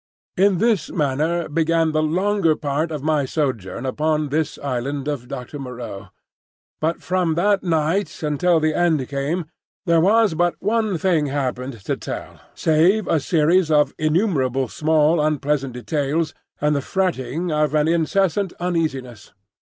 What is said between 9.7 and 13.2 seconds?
there was but one thing happened to tell save a